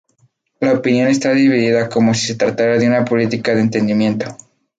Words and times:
La 0.59 0.73
opinión 0.73 1.09
está 1.09 1.31
dividida 1.31 1.87
como 1.87 2.15
si 2.15 2.25
se 2.25 2.33
tratara 2.35 2.79
de 2.79 2.87
una 2.87 3.05
política 3.05 3.53
de 3.53 3.61
entendimiento. 3.61 4.35